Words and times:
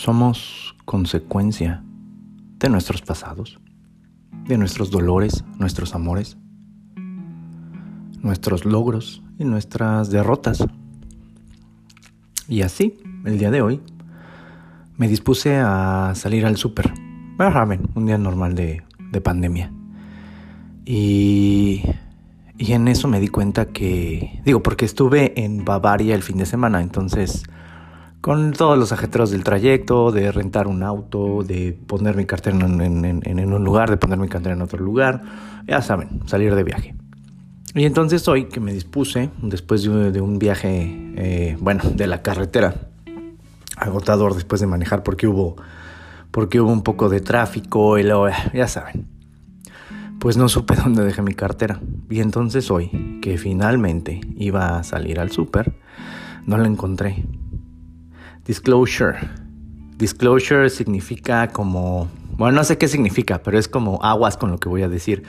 somos 0.00 0.74
consecuencia 0.86 1.84
de 2.58 2.70
nuestros 2.70 3.02
pasados, 3.02 3.60
de 4.46 4.56
nuestros 4.56 4.90
dolores, 4.90 5.44
nuestros 5.58 5.94
amores, 5.94 6.38
nuestros 8.22 8.64
logros 8.64 9.22
y 9.38 9.44
nuestras 9.44 10.10
derrotas. 10.10 10.64
Y 12.48 12.62
así, 12.62 12.96
el 13.26 13.38
día 13.38 13.50
de 13.50 13.60
hoy, 13.60 13.82
me 14.96 15.06
dispuse 15.06 15.58
a 15.58 16.14
salir 16.14 16.46
al 16.46 16.56
súper. 16.56 16.90
un 17.94 18.06
día 18.06 18.16
normal 18.16 18.54
de, 18.54 18.82
de 19.12 19.20
pandemia. 19.20 19.70
Y, 20.86 21.82
y 22.56 22.72
en 22.72 22.88
eso 22.88 23.06
me 23.06 23.20
di 23.20 23.28
cuenta 23.28 23.66
que, 23.66 24.40
digo, 24.46 24.62
porque 24.62 24.86
estuve 24.86 25.44
en 25.44 25.66
Bavaria 25.66 26.14
el 26.14 26.22
fin 26.22 26.38
de 26.38 26.46
semana, 26.46 26.80
entonces 26.80 27.42
con 28.20 28.52
todos 28.52 28.78
los 28.78 28.92
ajetreos 28.92 29.30
del 29.30 29.44
trayecto, 29.44 30.12
de 30.12 30.30
rentar 30.30 30.66
un 30.66 30.82
auto, 30.82 31.42
de 31.42 31.78
poner 31.86 32.16
mi 32.16 32.26
cartera 32.26 32.56
en, 32.58 33.52
un 33.54 33.64
lugar, 33.64 33.90
de 33.90 33.96
poner 33.96 34.18
mi 34.18 34.28
cartera 34.28 34.54
en 34.54 34.62
otro 34.62 34.78
lugar, 34.78 35.22
ya 35.66 35.80
saben, 35.80 36.20
salir 36.26 36.54
de 36.54 36.62
viaje. 36.62 36.94
Y 37.74 37.84
entonces 37.84 38.26
hoy 38.28 38.46
que 38.46 38.60
me 38.60 38.72
dispuse, 38.72 39.30
después 39.42 39.82
de, 39.84 40.20
un 40.20 40.38
viaje, 40.38 41.12
eh, 41.16 41.56
bueno, 41.60 41.82
de 41.94 42.06
la 42.06 42.20
carretera, 42.20 42.88
agotador 43.76 44.34
después 44.34 44.60
de 44.60 44.66
manejar 44.66 45.02
porque 45.02 45.26
hubo, 45.26 45.56
porque 46.30 46.60
hubo 46.60 46.70
un 46.70 46.82
poco 46.82 47.08
de 47.08 47.20
tráfico 47.20 47.96
y 47.96 48.02
luego, 48.02 48.28
ya 48.52 48.68
saben, 48.68 49.06
pues 50.18 50.36
no 50.36 50.48
supe 50.48 50.74
dónde 50.84 51.04
dejé 51.04 51.22
mi 51.22 51.34
cartera. 51.34 51.80
Y 52.10 52.20
entonces 52.20 52.70
hoy, 52.70 53.18
que 53.22 53.38
finalmente 53.38 54.20
iba 54.36 54.78
a 54.78 54.82
salir 54.82 55.20
al 55.20 55.30
súper, 55.30 55.72
no 56.44 56.58
la 56.58 56.66
encontré. 56.66 57.24
Disclosure. 58.50 59.16
Disclosure 59.96 60.70
significa 60.70 61.46
como, 61.50 62.08
bueno, 62.32 62.56
no 62.56 62.64
sé 62.64 62.78
qué 62.78 62.88
significa, 62.88 63.44
pero 63.44 63.60
es 63.60 63.68
como 63.68 64.02
aguas 64.02 64.36
con 64.36 64.50
lo 64.50 64.58
que 64.58 64.68
voy 64.68 64.82
a 64.82 64.88
decir. 64.88 65.22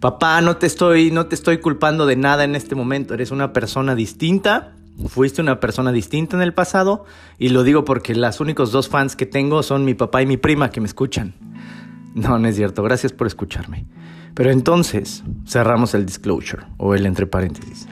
Papá, 0.00 0.40
no 0.40 0.56
te 0.56 0.66
estoy, 0.66 1.12
no 1.12 1.26
te 1.26 1.36
estoy 1.36 1.58
culpando 1.58 2.04
de 2.04 2.16
nada 2.16 2.42
en 2.42 2.56
este 2.56 2.74
momento. 2.74 3.14
Eres 3.14 3.30
una 3.30 3.52
persona 3.52 3.94
distinta. 3.94 4.72
Fuiste 5.06 5.40
una 5.40 5.60
persona 5.60 5.92
distinta 5.92 6.34
en 6.34 6.42
el 6.42 6.52
pasado 6.52 7.04
y 7.38 7.50
lo 7.50 7.62
digo 7.62 7.84
porque 7.84 8.12
los 8.16 8.40
únicos 8.40 8.72
dos 8.72 8.88
fans 8.88 9.14
que 9.14 9.26
tengo 9.26 9.62
son 9.62 9.84
mi 9.84 9.94
papá 9.94 10.22
y 10.22 10.26
mi 10.26 10.36
prima 10.36 10.70
que 10.70 10.80
me 10.80 10.88
escuchan. 10.88 11.34
No, 12.16 12.40
no 12.40 12.48
es 12.48 12.56
cierto. 12.56 12.82
Gracias 12.82 13.12
por 13.12 13.28
escucharme. 13.28 13.86
Pero 14.34 14.50
entonces 14.50 15.22
cerramos 15.46 15.94
el 15.94 16.06
disclosure 16.06 16.64
o 16.78 16.96
el 16.96 17.06
entre 17.06 17.28
paréntesis. 17.28 17.86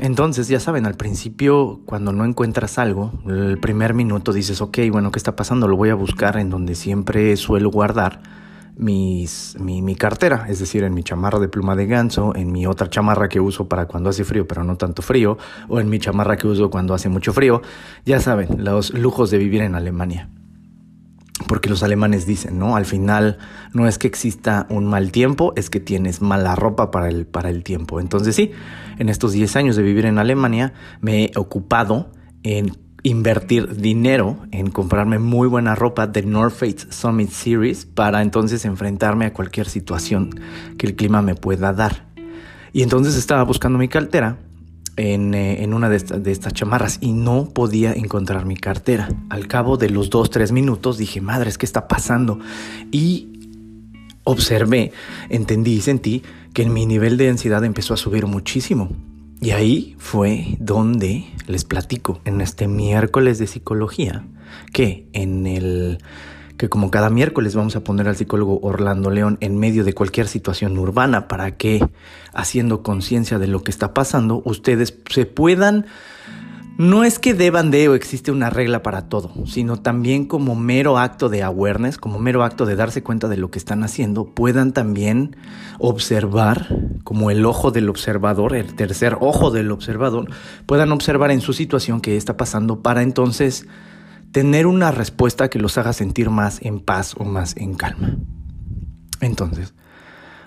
Entonces, 0.00 0.48
ya 0.48 0.60
saben, 0.60 0.86
al 0.86 0.94
principio, 0.94 1.80
cuando 1.86 2.12
no 2.12 2.24
encuentras 2.24 2.78
algo, 2.78 3.12
el 3.26 3.58
primer 3.58 3.94
minuto 3.94 4.32
dices, 4.32 4.60
ok, 4.60 4.78
bueno, 4.90 5.10
¿qué 5.10 5.18
está 5.18 5.34
pasando? 5.34 5.66
Lo 5.66 5.76
voy 5.76 5.88
a 5.90 5.94
buscar 5.94 6.36
en 6.36 6.50
donde 6.50 6.74
siempre 6.74 7.36
suelo 7.36 7.70
guardar 7.70 8.20
mis, 8.76 9.56
mi, 9.58 9.82
mi, 9.82 9.94
cartera, 9.94 10.46
es 10.48 10.58
decir, 10.58 10.84
en 10.84 10.94
mi 10.94 11.02
chamarra 11.02 11.38
de 11.38 11.48
pluma 11.48 11.74
de 11.76 11.86
ganso, 11.86 12.34
en 12.34 12.52
mi 12.52 12.66
otra 12.66 12.90
chamarra 12.90 13.28
que 13.28 13.40
uso 13.40 13.68
para 13.68 13.86
cuando 13.86 14.10
hace 14.10 14.24
frío, 14.24 14.46
pero 14.46 14.62
no 14.62 14.76
tanto 14.76 15.00
frío, 15.00 15.38
o 15.68 15.80
en 15.80 15.88
mi 15.88 15.98
chamarra 15.98 16.36
que 16.36 16.48
uso 16.48 16.70
cuando 16.70 16.92
hace 16.92 17.08
mucho 17.08 17.32
frío. 17.32 17.62
Ya 18.04 18.20
saben, 18.20 18.64
los 18.64 18.92
lujos 18.92 19.30
de 19.30 19.38
vivir 19.38 19.62
en 19.62 19.74
Alemania 19.74 20.28
porque 21.48 21.68
los 21.68 21.82
alemanes 21.82 22.26
dicen, 22.26 22.58
¿no? 22.58 22.76
Al 22.76 22.84
final 22.84 23.38
no 23.72 23.88
es 23.88 23.98
que 23.98 24.06
exista 24.06 24.66
un 24.70 24.86
mal 24.86 25.10
tiempo, 25.10 25.52
es 25.56 25.68
que 25.68 25.80
tienes 25.80 26.22
mala 26.22 26.54
ropa 26.54 26.90
para 26.90 27.08
el, 27.08 27.26
para 27.26 27.50
el 27.50 27.64
tiempo. 27.64 28.00
Entonces 28.00 28.36
sí, 28.36 28.52
en 28.98 29.08
estos 29.08 29.32
10 29.32 29.56
años 29.56 29.76
de 29.76 29.82
vivir 29.82 30.06
en 30.06 30.18
Alemania 30.18 30.72
me 31.00 31.24
he 31.24 31.32
ocupado 31.36 32.12
en 32.44 32.76
invertir 33.02 33.76
dinero 33.76 34.38
en 34.50 34.70
comprarme 34.70 35.18
muy 35.18 35.46
buena 35.46 35.74
ropa 35.74 36.06
de 36.06 36.22
North 36.22 36.54
Face 36.54 36.86
Summit 36.90 37.30
Series 37.30 37.84
para 37.84 38.22
entonces 38.22 38.64
enfrentarme 38.64 39.26
a 39.26 39.32
cualquier 39.32 39.68
situación 39.68 40.30
que 40.78 40.86
el 40.86 40.96
clima 40.96 41.20
me 41.20 41.34
pueda 41.34 41.72
dar. 41.72 42.06
Y 42.72 42.82
entonces 42.82 43.16
estaba 43.16 43.44
buscando 43.44 43.78
mi 43.78 43.88
cartera 43.88 44.38
eh, 44.96 45.56
en, 45.60 45.74
una 45.74 45.88
de, 45.88 45.96
estas 45.96 46.52
chamarras 46.52 46.98
y 47.00 47.12
no 47.12 47.48
podía 47.50 47.92
encontrar 47.92 48.46
mi 48.46 48.56
cartera. 48.56 49.08
Al 49.28 49.48
cabo 49.48 49.76
de 49.76 49.90
los 49.90 50.10
dos, 50.10 50.30
tres 50.30 50.52
minutos 50.52 50.98
dije, 50.98 51.20
madre, 51.20 51.50
¿qué 51.58 51.66
está 51.66 51.88
pasando? 51.88 52.38
Y 52.92 53.28
observé, 54.24 54.92
entendí 55.30 55.74
y 55.74 55.80
sentí 55.80 56.22
que 56.52 56.66
mi 56.66 56.86
nivel 56.86 57.16
de 57.16 57.28
ansiedad 57.28 57.64
empezó 57.64 57.94
a 57.94 57.96
subir 57.96 58.26
muchísimo. 58.26 58.90
Y 59.40 59.50
ahí 59.50 59.96
fue 59.98 60.56
donde 60.60 61.26
les 61.46 61.64
platico 61.64 62.20
en 62.24 62.40
este 62.40 62.68
miércoles 62.68 63.38
de 63.38 63.46
psicología 63.46 64.24
que 64.72 65.08
en 65.12 65.46
el 65.46 65.98
que 66.56 66.68
como 66.68 66.90
cada 66.90 67.10
miércoles 67.10 67.54
vamos 67.54 67.76
a 67.76 67.82
poner 67.82 68.08
al 68.08 68.16
psicólogo 68.16 68.60
Orlando 68.62 69.10
León 69.10 69.38
en 69.40 69.58
medio 69.58 69.84
de 69.84 69.92
cualquier 69.92 70.28
situación 70.28 70.78
urbana 70.78 71.26
para 71.26 71.56
que, 71.56 71.84
haciendo 72.32 72.82
conciencia 72.82 73.38
de 73.38 73.48
lo 73.48 73.62
que 73.62 73.70
está 73.70 73.94
pasando, 73.94 74.42
ustedes 74.44 74.94
se 75.10 75.26
puedan... 75.26 75.86
No 76.76 77.04
es 77.04 77.20
que 77.20 77.34
deban 77.34 77.70
de 77.70 77.88
o 77.88 77.94
existe 77.94 78.32
una 78.32 78.50
regla 78.50 78.82
para 78.82 79.08
todo, 79.08 79.30
sino 79.46 79.76
también 79.76 80.26
como 80.26 80.56
mero 80.56 80.98
acto 80.98 81.28
de 81.28 81.44
awareness, 81.44 81.98
como 81.98 82.18
mero 82.18 82.42
acto 82.42 82.66
de 82.66 82.74
darse 82.74 83.00
cuenta 83.00 83.28
de 83.28 83.36
lo 83.36 83.48
que 83.48 83.60
están 83.60 83.84
haciendo, 83.84 84.24
puedan 84.34 84.72
también 84.72 85.36
observar, 85.78 86.66
como 87.04 87.30
el 87.30 87.46
ojo 87.46 87.70
del 87.70 87.88
observador, 87.88 88.56
el 88.56 88.74
tercer 88.74 89.16
ojo 89.20 89.52
del 89.52 89.70
observador, 89.70 90.28
puedan 90.66 90.90
observar 90.90 91.30
en 91.30 91.42
su 91.42 91.52
situación 91.52 92.00
qué 92.00 92.16
está 92.16 92.36
pasando 92.36 92.82
para 92.82 93.02
entonces 93.02 93.68
tener 94.34 94.66
una 94.66 94.90
respuesta 94.90 95.48
que 95.48 95.60
los 95.60 95.78
haga 95.78 95.92
sentir 95.92 96.28
más 96.28 96.60
en 96.60 96.80
paz 96.80 97.14
o 97.16 97.24
más 97.24 97.56
en 97.56 97.74
calma. 97.74 98.16
Entonces, 99.20 99.74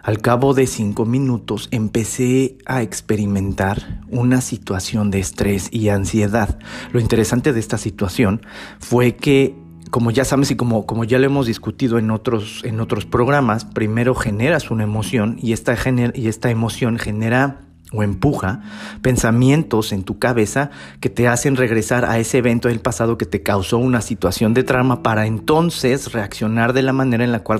al 0.03 0.19
cabo 0.19 0.53
de 0.53 0.67
cinco 0.67 1.05
minutos 1.05 1.69
empecé 1.71 2.57
a 2.65 2.81
experimentar 2.81 4.03
una 4.09 4.41
situación 4.41 5.09
de 5.09 5.19
estrés 5.19 5.69
y 5.71 5.87
ansiedad. 5.87 6.59
Lo 6.91 6.99
interesante 6.99 7.53
de 7.53 7.61
esta 7.61 7.77
situación 7.77 8.41
fue 8.79 9.15
que, 9.15 9.55
como 9.89 10.11
ya 10.11 10.25
sabes 10.25 10.51
y 10.51 10.57
como, 10.57 10.85
como 10.85 11.05
ya 11.05 11.17
lo 11.17 11.25
hemos 11.25 11.47
discutido 11.47 11.97
en 11.97 12.11
otros, 12.11 12.63
en 12.65 12.81
otros 12.81 13.05
programas, 13.05 13.63
primero 13.63 14.15
generas 14.15 14.69
una 14.69 14.83
emoción 14.83 15.37
y 15.41 15.53
esta, 15.53 15.77
y 16.13 16.27
esta 16.27 16.49
emoción 16.51 16.97
genera 16.97 17.66
o 17.93 18.03
empuja 18.03 18.61
pensamientos 19.01 19.91
en 19.93 20.03
tu 20.03 20.19
cabeza 20.19 20.71
que 20.99 21.09
te 21.09 21.27
hacen 21.27 21.55
regresar 21.55 22.05
a 22.05 22.19
ese 22.19 22.39
evento 22.39 22.67
del 22.67 22.79
pasado 22.79 23.17
que 23.17 23.25
te 23.25 23.43
causó 23.43 23.77
una 23.77 24.01
situación 24.01 24.53
de 24.53 24.63
trauma 24.63 25.03
para 25.03 25.25
entonces 25.25 26.11
reaccionar 26.11 26.73
de 26.73 26.81
la 26.81 26.93
manera 26.93 27.23
en 27.23 27.31
la 27.31 27.43
cual 27.43 27.59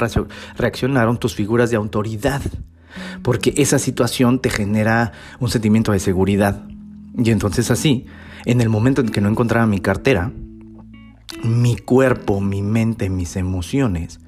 reaccionaron 0.58 1.18
tus 1.18 1.36
figuras 1.36 1.70
de 1.70 1.78
autoridad. 1.78 2.42
Porque 3.22 3.54
esa 3.58 3.80
situación 3.80 4.40
te 4.40 4.50
genera 4.50 5.12
un 5.40 5.50
sentimiento 5.50 5.92
de 5.92 6.00
seguridad. 6.00 6.64
Y 7.18 7.32
entonces 7.32 7.72
así, 7.72 8.06
en 8.46 8.60
el 8.60 8.70
momento 8.70 9.02
en 9.02 9.10
que 9.10 9.22
no 9.22 9.30
encontraba 9.30 9.66
mi 9.66 9.80
cartera, 9.80 10.32
mi 11.44 11.78
cuerpo, 11.78 12.42
mi 12.42 12.62
mente, 12.62 13.10
mis 13.10 13.36
emociones 13.36 14.20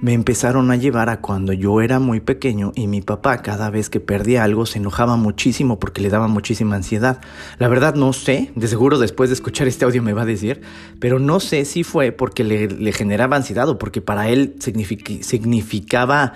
me 0.00 0.12
empezaron 0.12 0.70
a 0.70 0.76
llevar 0.76 1.08
a 1.08 1.20
cuando 1.20 1.52
yo 1.52 1.80
era 1.80 1.98
muy 1.98 2.20
pequeño 2.20 2.72
y 2.74 2.86
mi 2.86 3.00
papá 3.00 3.42
cada 3.42 3.70
vez 3.70 3.88
que 3.88 4.00
perdía 4.00 4.44
algo 4.44 4.66
se 4.66 4.78
enojaba 4.78 5.16
muchísimo 5.16 5.78
porque 5.78 6.02
le 6.02 6.10
daba 6.10 6.28
muchísima 6.28 6.76
ansiedad. 6.76 7.20
La 7.58 7.68
verdad 7.68 7.94
no 7.94 8.12
sé, 8.12 8.52
de 8.54 8.68
seguro 8.68 8.98
después 8.98 9.30
de 9.30 9.34
escuchar 9.34 9.68
este 9.68 9.84
audio 9.84 10.02
me 10.02 10.12
va 10.12 10.22
a 10.22 10.26
decir, 10.26 10.60
pero 11.00 11.18
no 11.18 11.40
sé 11.40 11.64
si 11.64 11.82
fue 11.82 12.12
porque 12.12 12.44
le, 12.44 12.92
generaba 12.92 13.36
ansiedad 13.36 13.68
o 13.68 13.78
porque 13.78 14.00
para 14.00 14.28
él 14.28 14.56
significaba 14.60 16.34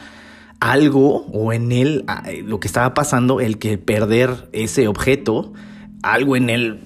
algo 0.60 1.26
o 1.32 1.52
en 1.52 1.72
él 1.72 2.04
lo 2.44 2.60
que 2.60 2.66
estaba 2.66 2.94
pasando, 2.94 3.40
el 3.40 3.58
que 3.58 3.78
perder 3.78 4.48
ese 4.52 4.88
objeto, 4.88 5.52
algo 6.02 6.36
en 6.36 6.50
él 6.50 6.80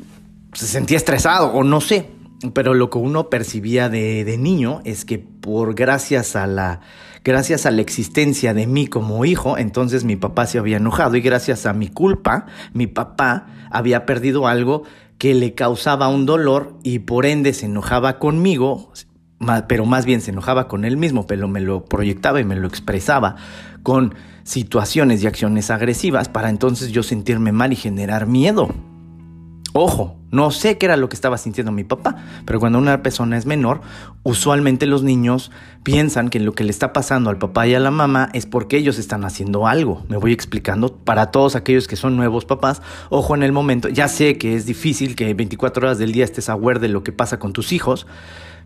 se 0.52 0.66
sentía 0.66 0.96
estresado 0.96 1.48
o 1.48 1.62
no 1.64 1.81
sé. 1.81 2.13
Pero 2.52 2.75
lo 2.75 2.91
que 2.91 2.99
uno 2.99 3.31
percibía 3.31 3.88
de, 3.88 4.37
niño 4.38 4.81
es 4.85 5.05
que 5.05 5.19
por 5.19 5.75
gracias 5.75 6.37
a 6.37 6.46
la 6.46 6.81
gracias 7.25 7.64
a 7.64 7.70
la 7.70 7.81
existencia 7.81 8.52
de 8.52 8.67
mí 8.67 8.87
como 8.87 9.25
hijo, 9.25 9.56
entonces 9.56 10.05
mi 10.05 10.17
papá 10.17 10.44
se 10.46 10.58
había 10.58 10.76
enojado 10.76 11.17
y 11.17 11.23
gracias 11.23 11.64
a 11.64 11.73
mi 11.73 11.88
culpa, 11.88 12.46
mi 12.75 12.87
papá 12.87 13.46
había 13.70 14.05
perdido 14.05 14.46
algo 14.46 14.82
que 15.17 15.32
le 15.32 15.55
causaba 15.55 16.08
un 16.08 16.26
dolor 16.26 16.75
y 16.82 16.99
por 16.99 17.25
ende 17.25 17.55
se 17.55 17.64
enojaba 17.64 18.19
conmigo, 18.19 18.93
pero 19.69 19.87
más 19.87 20.05
bien 20.05 20.20
se 20.20 20.32
enojaba 20.32 20.69
con 20.69 20.85
él 20.85 20.99
mismo, 20.99 21.26
pero 21.26 21.49
me 21.49 21.61
lo 21.61 21.87
proyectaba 21.87 22.41
y 22.41 22.44
me 22.44 22.56
lo 22.56 22.69
expresaba 22.69 23.37
con 23.82 24.14
situaciones 24.43 25.23
y 25.23 25.26
acciones 25.26 25.70
agresivas 25.70 26.29
para 26.29 26.50
entonces 26.50 26.93
yo 26.93 27.02
sentirme 27.02 27.52
mal 27.52 27.73
y 27.73 27.76
generar 27.76 28.26
miedo. 28.26 28.69
Ojo, 29.73 30.17
No 30.34 30.50
sé 30.50 30.78
qué 30.78 30.86
era 30.86 30.96
lo 30.96 31.08
que 31.08 31.14
estaba 31.14 31.38
sintiendo 31.38 31.70
mi 31.70 31.84
papá, 31.84 32.16
pero 32.44 32.58
cuando 32.58 32.81
una 32.81 33.04
persona 33.04 33.38
es 33.38 33.46
menor, 33.46 33.82
usualmente 34.25 34.86
los 34.86 35.04
niños 35.04 35.52
piensan 35.84 36.28
que 36.28 36.40
lo 36.40 36.54
que 36.54 36.64
le 36.64 36.70
está 36.70 36.92
pasando 36.92 37.31
al 37.31 37.38
papá 37.38 37.69
y 37.69 37.75
a 37.76 37.78
la 37.78 37.92
mamá 37.92 38.31
es 38.32 38.44
porque 38.44 38.76
ellos 38.76 38.98
están 38.98 39.25
haciendo 39.25 39.69
algo. 39.69 40.04
Me 40.08 40.16
voy 40.16 40.32
explicando 40.32 40.96
para 40.96 41.31
todos 41.31 41.54
aquellos 41.54 41.86
que 41.86 41.94
son 41.94 42.16
nuevos 42.16 42.46
papás. 42.46 42.82
Ojo 43.10 43.36
en 43.36 43.44
el 43.44 43.52
momento, 43.52 43.88
ya 43.88 44.08
sé 44.08 44.36
que 44.36 44.56
es 44.56 44.66
difícil 44.66 45.14
que 45.14 45.32
24 45.32 45.86
horas 45.86 45.98
del 45.98 46.10
día 46.10 46.25
estés 46.25 46.48
aware 46.48 46.81
de 46.81 46.88
lo 46.88 47.04
que 47.04 47.12
pasa 47.12 47.38
con 47.38 47.52
tus 47.52 47.72
hijos, 47.72 48.08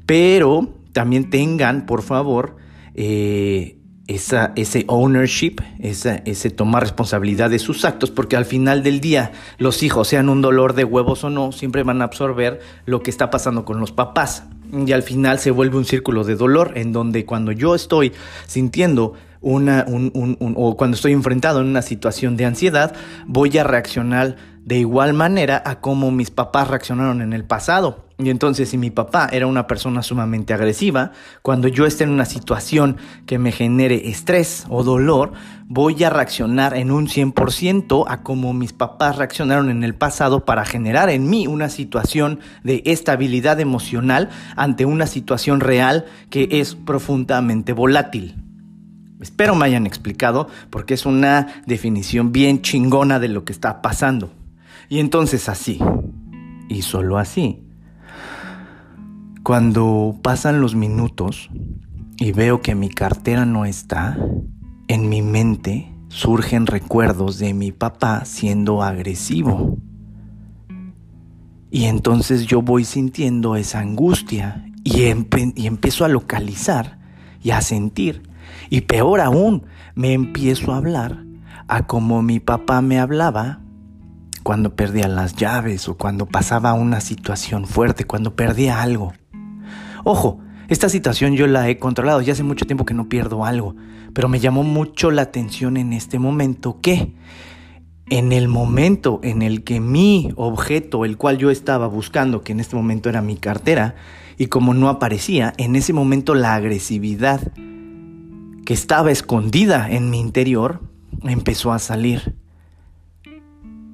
pero 0.07 0.73
también 0.93 1.29
tengan, 1.29 1.85
por 1.85 2.01
favor, 2.01 2.57
eh, 2.95 3.78
esa, 4.09 4.53
ese 4.57 4.85
ownership, 4.89 5.57
ese 5.79 6.51
tomar 6.51 6.83
responsabilidad 6.83 7.51
de 7.51 7.59
sus 7.59 7.85
actos, 7.85 8.11
porque 8.11 8.37
al 8.37 8.47
final 8.47 8.83
del 8.83 9.01
día 9.01 9.33
los 9.59 9.83
hijos, 9.83 10.09
sean 10.09 10.31
un 10.31 10.41
dolor 10.41 10.73
de 10.73 10.85
huevos 10.85 11.23
o 11.25 11.31
no, 11.31 11.53
siempre 11.53 11.83
van 11.83 12.01
a 12.01 12.07
absorber 12.07 12.61
lo 12.87 13.03
que 13.03 13.11
está 13.11 13.31
pasando 13.31 13.65
con 13.65 13.79
los 13.79 13.93
papás. 13.93 14.45
Y 14.73 14.93
al 14.93 15.03
final 15.03 15.39
se 15.39 15.51
vuelve 15.51 15.77
un 15.77 15.85
círculo 15.85 16.25
de 16.25 16.37
dolor 16.37 16.73
en 16.75 16.93
donde 16.93 17.25
cuando 17.25 17.53
yo 17.53 17.75
estoy 17.75 18.13
sintiendo 18.47 19.15
una, 19.41 19.85
un, 19.87 20.11
un, 20.15 20.55
o 20.57 20.77
cuando 20.77 20.95
estoy 20.95 21.13
enfrentado 21.13 21.61
en 21.61 21.67
una 21.67 21.83
situación 21.83 22.37
de 22.37 22.47
ansiedad, 22.47 22.95
voy 23.27 23.57
a 23.59 23.65
reaccionar 23.65 24.37
de 24.65 24.79
igual 24.79 25.15
manera 25.15 25.63
a 25.65 25.81
como 25.81 26.11
mis 26.11 26.31
papás 26.31 26.69
reaccionaron 26.69 27.23
en 27.23 27.33
el 27.33 27.45
pasado. 27.45 28.08
Y 28.21 28.31
entonces 28.31 28.69
si 28.69 28.79
mi 28.79 28.91
papá 28.91 29.29
era 29.31 29.47
una 29.47 29.69
persona 29.69 30.03
sumamente 30.03 30.53
agresiva, 30.53 31.13
cuando 31.41 31.69
yo 31.69 31.87
esté 31.87 32.03
en 32.03 32.11
una 32.11 32.25
situación 32.25 32.97
que 33.27 33.39
me 33.39 33.53
genere 33.53 34.09
estrés 34.09 34.67
o 34.69 34.83
dolor, 34.83 35.35
voy 35.67 36.03
a 36.03 36.11
reaccionar 36.11 36.77
en 36.77 36.91
un 36.91 37.07
100% 37.07 38.07
a 38.09 38.25
como 38.25 38.53
mis 38.55 38.73
papás 38.73 39.17
reaccionaron 39.17 39.71
en 39.71 39.85
el 39.85 39.95
pasado 39.95 40.45
para 40.45 40.65
generar 40.65 41.11
en 41.11 41.31
mí 41.31 41.47
una 41.47 41.69
situación 41.69 42.41
de 42.65 42.83
estabilidad 42.87 43.61
emocional 43.61 44.31
ante 44.57 44.85
una 44.85 45.07
situación 45.07 45.61
real 45.61 46.07
que 46.29 46.49
es 46.51 46.75
profundamente 46.75 47.73
volátil. 47.73 48.35
Espero 49.21 49.55
me 49.55 49.67
hayan 49.67 49.87
explicado 49.87 50.49
porque 50.71 50.95
es 50.95 51.07
una 51.07 51.63
definición 51.67 52.33
bien 52.33 52.63
chingona 52.63 53.21
de 53.21 53.29
lo 53.29 53.45
que 53.45 53.53
está 53.53 53.81
pasando. 53.81 54.33
Y 54.89 54.99
entonces 54.99 55.49
así, 55.49 55.79
y 56.69 56.83
solo 56.83 57.19
así, 57.19 57.68
cuando 59.49 60.15
pasan 60.21 60.61
los 60.61 60.75
minutos 60.75 61.49
y 62.19 62.33
veo 62.33 62.61
que 62.61 62.75
mi 62.75 62.91
cartera 62.91 63.47
no 63.47 63.65
está, 63.65 64.19
en 64.89 65.09
mi 65.09 65.23
mente 65.23 65.91
surgen 66.09 66.67
recuerdos 66.67 67.39
de 67.39 67.55
mi 67.55 67.73
papá 67.73 68.27
siendo 68.27 68.83
agresivo. 68.83 69.79
Y 71.71 71.85
entonces 71.85 72.45
yo 72.45 72.61
voy 72.61 72.85
sintiendo 72.85 73.57
esa 73.57 73.81
angustia 73.81 74.67
y, 74.85 75.05
empiezo 75.07 76.05
a 76.05 76.09
localizar 76.09 76.99
y 77.43 77.53
a 77.53 77.63
sentir. 77.63 78.29
Y 78.69 78.83
peor 78.83 79.23
aún, 79.23 79.65
me 79.95 80.13
empiezo 80.13 80.75
a 80.75 80.77
hablar 80.77 81.25
a 81.69 81.87
como 81.87 82.21
mi 82.21 82.39
papá 82.39 82.83
me 82.83 83.01
hablaba 83.01 83.63
cuando 84.43 84.77
perdía 84.77 85.09
las 85.09 85.37
llaves 85.37 85.89
o 85.89 85.97
cuando 85.97 86.27
pasaba 86.27 86.75
una 86.75 87.01
situación 87.01 87.67
fuerte, 87.67 88.05
cuando 88.05 88.37
perdía 88.37 88.83
algo. 88.83 89.15
Ojo, 90.11 90.39
esta 90.69 90.89
situación 90.89 91.37
yo 91.37 91.47
la 91.47 91.69
he 91.69 91.77
controlado, 91.77 92.23
ya 92.23 92.33
hace 92.33 92.43
mucho 92.43 92.65
tiempo 92.65 92.87
que 92.87 92.95
no 92.95 93.11
pierdo 93.11 93.45
algo, 93.45 93.77
pero 94.15 94.27
me 94.31 94.41
llamó 94.41 94.63
mucho 94.63 95.11
la 95.11 95.21
atención 95.21 95.77
en 95.77 95.93
este 95.93 96.19
momento 96.19 96.81
que 96.81 97.13
en 98.09 98.33
el 98.33 98.49
momento 98.49 99.21
en 99.23 99.43
el 99.43 99.65
que 99.65 99.81
mi 99.81 100.33
objeto, 100.37 101.05
el 101.05 101.19
cual 101.19 101.37
yo 101.37 101.51
estaba 101.51 101.89
buscando, 101.89 102.43
que 102.43 102.53
en 102.53 102.61
este 102.61 102.75
momento 102.75 103.11
era 103.11 103.21
mi 103.21 103.37
cartera, 103.37 103.97
y 104.39 104.47
como 104.47 104.73
no 104.73 104.89
aparecía, 104.89 105.53
en 105.59 105.77
ese 105.77 105.93
momento 105.93 106.35
la 106.35 106.55
agresividad 106.55 107.53
que 108.65 108.73
estaba 108.73 109.11
escondida 109.11 109.91
en 109.91 110.09
mi 110.09 110.21
interior 110.21 110.81
empezó 111.23 111.71
a 111.71 111.79
salir. 111.79 112.35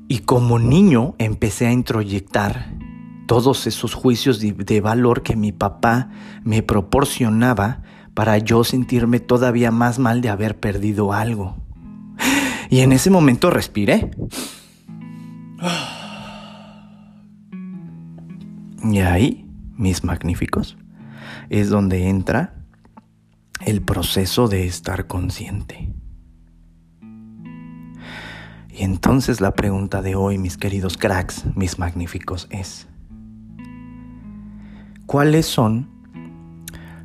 Y 0.07 0.21
como 0.21 0.61
niño 0.61 1.17
empecé 1.19 1.67
a 1.67 1.73
introyectar 1.73 2.84
todos 3.27 3.67
esos 3.67 3.95
juicios 3.95 4.41
de, 4.41 4.81
valor 4.81 5.23
que 5.23 5.37
mi 5.37 5.53
papá 5.53 6.11
me 6.43 6.63
proporcionaba 6.63 7.83
para 8.15 8.39
yo 8.39 8.65
sentirme 8.65 9.21
todavía 9.21 9.71
más 9.71 9.99
mal 9.99 10.21
de 10.21 10.29
haber 10.29 10.59
perdido 10.59 11.13
algo. 11.13 11.57
Y 12.71 12.81
en 12.81 12.93
ese 12.93 13.11
momento 13.11 13.51
respiré. 13.51 14.11
Y 18.83 18.99
ahí, 18.99 19.47
mis 19.77 20.05
magníficos, 20.05 20.77
es 21.51 21.71
donde 21.71 22.09
entra 22.09 22.55
el 23.65 23.83
proceso 23.83 24.49
de 24.49 24.67
estar 24.67 25.07
consciente. 25.07 25.93
Y 28.77 28.83
entonces 28.83 29.41
la 29.41 29.55
pregunta 29.55 30.03
de 30.03 30.17
hoy, 30.17 30.37
mis 30.37 30.57
queridos 30.57 30.97
cracks, 30.97 31.45
mis 31.55 31.79
magníficos, 31.79 32.49
es, 32.51 32.89
¿cuáles 35.07 35.47
son 35.47 35.91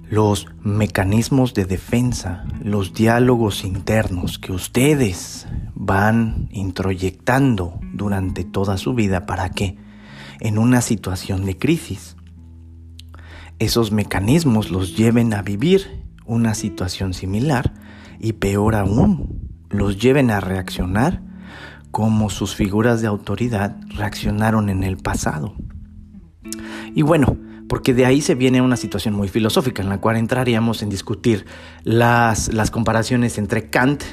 los 0.10 0.48
mecanismos 0.64 1.54
de 1.54 1.66
defensa, 1.66 2.44
los 2.64 2.94
diálogos 2.94 3.64
internos 3.64 4.40
que 4.40 4.52
ustedes 4.52 5.48
van 5.76 6.50
introyectando 6.52 7.80
durante 7.94 8.44
toda 8.44 8.78
su 8.78 8.96
vida 8.96 9.28
para 9.28 9.50
que 9.50 9.78
en 10.40 10.58
una 10.58 10.82
situación 10.82 11.46
de 11.46 11.58
crisis 11.58 12.16
esos 13.60 13.92
mecanismos 13.92 14.72
los 14.72 14.98
lleven 14.98 15.34
a 15.34 15.42
vivir 15.42 16.06
una 16.26 16.56
situación 16.56 17.14
similar 17.14 17.74
y 18.20 18.34
peor 18.34 18.76
aún, 18.76 19.50
los 19.70 20.02
lleven 20.02 20.32
a 20.32 20.40
reaccionar 20.40 21.22
como 21.92 22.30
sus 22.30 22.56
figuras 22.56 23.02
de 23.02 23.08
autoridad 23.08 23.78
reaccionaron 23.96 24.70
en 24.70 24.84
el 24.84 24.98
pasado. 24.98 25.56
Y 26.96 27.02
bueno, 27.02 27.38
porque 27.70 27.94
de 27.94 28.06
ahí 28.06 28.20
se 28.20 28.36
viene 28.36 28.62
una 28.62 28.76
situación 28.76 29.14
muy 29.14 29.30
filosófica 29.30 29.82
en 29.82 29.88
la 29.88 30.02
cual 30.02 30.18
entraríamos 30.18 30.82
en 30.82 30.90
discutir 30.90 31.46
las, 31.84 32.52
las 32.52 32.72
comparaciones 32.72 33.38
entre 33.38 33.70
Kant 33.70 34.04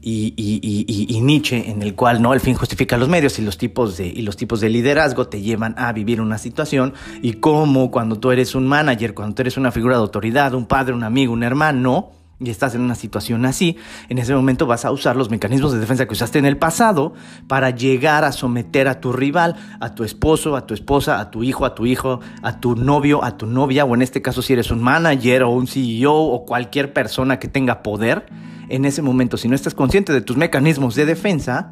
y, 0.00 0.32
y, 0.36 1.20
Nietzsche, 1.20 1.70
en 1.70 1.82
el 1.82 1.94
cual 1.94 2.22
no 2.22 2.32
el 2.32 2.40
fin 2.40 2.54
justifica 2.54 2.96
los 2.96 3.08
medios 3.10 3.38
y 3.38 3.42
los 3.42 3.58
tipos 3.58 3.98
de 3.98 4.06
y 4.06 4.22
los 4.22 4.36
tipos 4.36 4.60
de 4.60 4.70
liderazgo 4.70 5.26
te 5.26 5.42
llevan 5.42 5.74
a 5.76 5.92
vivir 5.92 6.22
una 6.22 6.38
situación 6.38 6.94
y 7.20 7.34
cómo 7.34 7.90
cuando 7.90 8.18
tú 8.18 8.30
eres 8.30 8.54
un 8.54 8.66
manager, 8.66 9.12
cuando 9.12 9.34
tú 9.34 9.42
eres 9.42 9.58
una 9.58 9.72
figura 9.72 9.96
de 9.96 10.02
autoridad, 10.02 10.54
un 10.54 10.66
padre, 10.66 10.94
un 10.94 11.02
amigo, 11.02 11.34
un 11.34 11.42
hermano, 11.42 12.12
y 12.40 12.48
estás 12.48 12.74
en 12.74 12.80
una 12.80 12.94
situación 12.94 13.44
así, 13.44 13.76
en 14.08 14.16
ese 14.16 14.34
momento 14.34 14.66
vas 14.66 14.86
a 14.86 14.90
usar 14.90 15.14
los 15.14 15.30
mecanismos 15.30 15.72
de 15.72 15.78
defensa 15.78 16.06
que 16.06 16.14
usaste 16.14 16.38
en 16.38 16.46
el 16.46 16.56
pasado 16.56 17.12
para 17.46 17.70
llegar 17.70 18.24
a 18.24 18.32
someter 18.32 18.88
a 18.88 19.00
tu 19.00 19.12
rival, 19.12 19.56
a 19.78 19.94
tu 19.94 20.04
esposo, 20.04 20.56
a 20.56 20.66
tu 20.66 20.72
esposa, 20.72 21.20
a 21.20 21.30
tu 21.30 21.44
hijo, 21.44 21.66
a 21.66 21.74
tu 21.74 21.84
hijo, 21.84 22.20
a 22.42 22.58
tu 22.58 22.76
novio, 22.76 23.22
a 23.22 23.36
tu 23.36 23.46
novia, 23.46 23.84
o 23.84 23.94
en 23.94 24.00
este 24.00 24.22
caso 24.22 24.40
si 24.40 24.54
eres 24.54 24.70
un 24.70 24.82
manager 24.82 25.42
o 25.42 25.50
un 25.50 25.66
CEO 25.66 26.14
o 26.14 26.46
cualquier 26.46 26.94
persona 26.94 27.38
que 27.38 27.48
tenga 27.48 27.82
poder, 27.82 28.26
en 28.70 28.86
ese 28.86 29.02
momento, 29.02 29.36
si 29.36 29.48
no 29.48 29.54
estás 29.54 29.74
consciente 29.74 30.12
de 30.12 30.22
tus 30.22 30.36
mecanismos 30.36 30.94
de 30.94 31.04
defensa, 31.04 31.70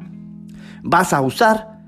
vas 0.83 1.13
a 1.13 1.21
usar 1.21 1.79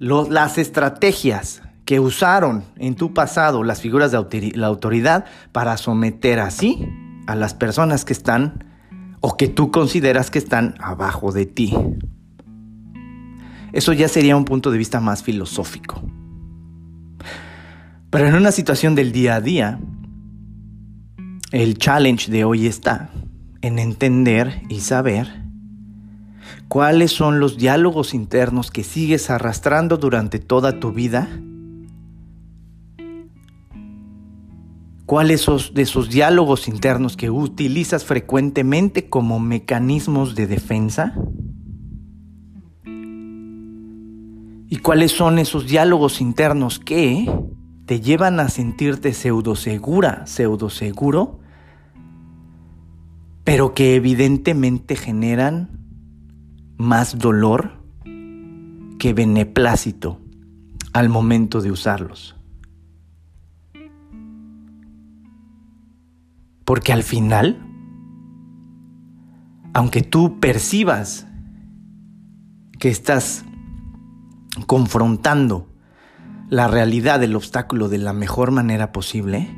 las 0.00 0.58
estrategias 0.58 1.62
que 1.84 2.00
usaron 2.00 2.64
en 2.76 2.96
tu 2.96 3.14
pasado 3.14 3.62
las 3.62 3.80
figuras 3.80 4.10
de 4.10 4.52
la 4.56 4.66
autoridad 4.66 5.26
para 5.52 5.76
someter 5.76 6.40
así 6.40 6.88
a 7.26 7.34
las 7.34 7.54
personas 7.54 8.04
que 8.04 8.12
están 8.12 8.64
o 9.20 9.36
que 9.36 9.48
tú 9.48 9.70
consideras 9.70 10.30
que 10.30 10.38
están 10.38 10.74
abajo 10.80 11.32
de 11.32 11.46
ti. 11.46 11.74
Eso 13.72 13.92
ya 13.92 14.08
sería 14.08 14.36
un 14.36 14.44
punto 14.44 14.70
de 14.70 14.78
vista 14.78 15.00
más 15.00 15.22
filosófico. 15.22 16.02
Pero 18.10 18.28
en 18.28 18.34
una 18.34 18.52
situación 18.52 18.94
del 18.94 19.12
día 19.12 19.36
a 19.36 19.40
día, 19.40 19.80
el 21.50 21.78
challenge 21.78 22.30
de 22.30 22.44
hoy 22.44 22.66
está 22.66 23.10
en 23.62 23.78
entender 23.78 24.62
y 24.68 24.80
saber 24.80 25.42
cuáles 26.68 27.12
son 27.12 27.40
los 27.40 27.56
diálogos 27.56 28.14
internos 28.14 28.70
que 28.70 28.84
sigues 28.84 29.30
arrastrando 29.30 29.96
durante 29.96 30.38
toda 30.38 30.78
tu 30.78 30.92
vida 30.92 31.28
¿Cuáles 35.06 35.42
son 35.42 35.58
de 35.74 35.82
esos 35.82 36.08
diálogos 36.08 36.66
internos 36.66 37.16
que 37.16 37.30
utilizas 37.30 38.04
frecuentemente 38.04 39.08
como 39.08 39.38
mecanismos 39.38 40.34
de 40.34 40.46
defensa? 40.46 41.14
¿Y 44.68 44.76
cuáles 44.78 45.12
son 45.12 45.38
esos 45.38 45.66
diálogos 45.66 46.20
internos 46.20 46.78
que 46.78 47.26
te 47.86 48.00
llevan 48.00 48.40
a 48.40 48.48
sentirte 48.48 49.12
pseudo 49.12 49.56
segura, 49.56 50.26
pseudo 50.26 50.70
seguro, 50.70 51.40
pero 53.44 53.74
que 53.74 53.94
evidentemente 53.94 54.96
generan 54.96 55.78
más 56.78 57.18
dolor 57.18 57.84
que 58.98 59.12
beneplácito 59.12 60.20
al 60.94 61.10
momento 61.10 61.60
de 61.60 61.70
usarlos. 61.70 62.33
Porque 66.64 66.92
al 66.92 67.02
final, 67.02 67.58
aunque 69.72 70.02
tú 70.02 70.40
percibas 70.40 71.26
que 72.78 72.88
estás 72.88 73.44
confrontando 74.66 75.68
la 76.48 76.68
realidad 76.68 77.20
del 77.20 77.36
obstáculo 77.36 77.88
de 77.88 77.98
la 77.98 78.12
mejor 78.12 78.50
manera 78.50 78.92
posible, 78.92 79.48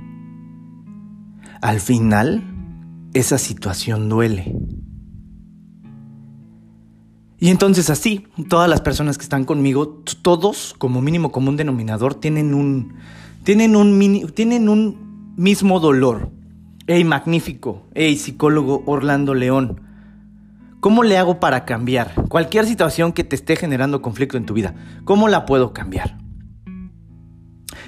al 1.61 1.81
final 1.81 2.45
esa 3.15 3.39
situación 3.39 4.09
duele. 4.09 4.55
Y 7.39 7.51
entonces 7.51 7.91
así, 7.91 8.27
todas 8.49 8.69
las 8.69 8.81
personas 8.81 9.19
que 9.19 9.25
están 9.25 9.45
conmigo, 9.45 10.03
todos 10.23 10.75
como 10.79 11.03
mínimo 11.03 11.33
común 11.33 11.57
denominador, 11.57 12.15
tienen 12.15 12.55
un, 12.55 12.95
tienen 13.45 13.77
un, 13.77 14.33
tienen 14.35 14.69
un 14.69 15.35
mismo 15.37 15.81
dolor. 15.81 16.31
Ey, 16.89 17.03
magnífico. 17.03 17.85
Ey, 17.95 18.17
psicólogo 18.17 18.85
Orlando 18.87 19.35
León. 19.35 19.81
¿Cómo 20.79 21.03
le 21.03 21.19
hago 21.19 21.41
para 21.41 21.65
cambiar 21.65 22.15
cualquier 22.29 22.65
situación 22.65 23.13
que 23.13 23.25
te 23.25 23.35
esté 23.35 23.57
generando 23.57 24.03
conflicto 24.03 24.37
en 24.37 24.47
tu 24.47 24.55
vida? 24.55 24.73
¿Cómo 25.05 25.27
la 25.27 25.47
puedo 25.47 25.73
cambiar? 25.73 26.17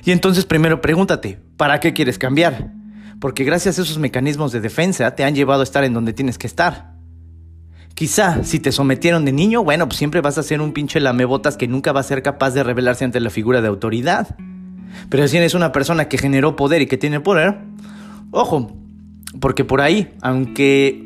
Y 0.05 0.11
entonces 0.11 0.47
primero 0.47 0.81
pregúntate, 0.81 1.38
¿para 1.57 1.78
qué 1.78 1.93
quieres 1.93 2.19
cambiar? 2.19 2.73
Porque 3.21 3.45
gracias 3.45 3.78
a 3.78 3.83
esos 3.83 3.99
mecanismos 3.99 4.50
de 4.50 4.61
defensa 4.61 5.14
te 5.14 5.23
han 5.23 5.37
llevado 5.37 5.61
a 5.61 5.64
estar 5.64 5.85
en 5.85 5.95
donde 5.95 6.12
tienes 6.12 6.37
que 6.37 6.49
estar. 6.49 6.95
Quizá 7.95 8.43
si 8.43 8.59
te 8.59 8.73
sometieron 8.73 9.25
de 9.25 9.31
niño, 9.31 9.62
bueno, 9.62 9.87
pues 9.87 9.99
siempre 9.99 10.21
vas 10.23 10.38
a 10.38 10.43
ser 10.43 10.61
un 10.61 10.73
pinche 10.73 10.99
lamebotas 10.99 11.57
que 11.57 11.69
nunca 11.69 11.93
va 11.93 12.00
a 12.00 12.05
ser 12.05 12.25
capaz 12.25 12.50
de 12.50 12.64
rebelarse 12.64 13.05
ante 13.05 13.21
la 13.21 13.31
figura 13.31 13.61
de 13.61 13.69
autoridad. 13.69 14.35
Pero 15.09 15.28
si 15.28 15.37
eres 15.37 15.55
una 15.55 15.71
persona 15.71 16.09
que 16.09 16.19
generó 16.19 16.57
poder 16.57 16.83
y 16.83 16.87
que 16.87 16.97
tiene 16.97 17.21
poder, 17.21 17.59
ojo, 18.33 18.73
porque 19.41 19.65
por 19.65 19.81
ahí, 19.81 20.15
aunque 20.23 21.05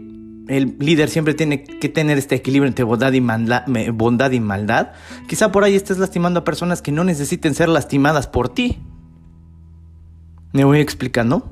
el 0.49 0.77
líder 0.79 1.09
siempre 1.09 1.35
tiene 1.35 1.63
que 1.65 1.89
tener 1.89 2.19
este 2.19 2.35
equilibrio 2.35 2.69
entre 2.69 2.85
bondad 2.85 3.13
y, 3.13 3.21
bondad 3.91 4.31
y 4.33 4.41
maldad, 4.41 4.93
quizá 5.29 5.53
por 5.53 5.65
ahí 5.65 5.75
estés 5.75 5.99
lastimando 5.99 6.41
a 6.41 6.45
personas 6.45 6.83
que 6.83 6.93
no 6.93 7.05
necesiten 7.05 7.55
ser 7.55 7.69
lastimadas 7.69 8.27
por 8.27 8.49
ti. 8.49 8.79
¿Me 10.53 10.65
voy 10.65 10.81
explicando? 10.81 11.51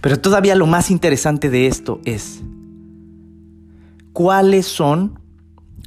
Pero 0.00 0.20
todavía 0.20 0.54
lo 0.54 0.66
más 0.66 0.90
interesante 0.90 1.50
de 1.50 1.66
esto 1.66 2.00
es 2.04 2.42
cuáles 4.12 4.66
son 4.66 5.18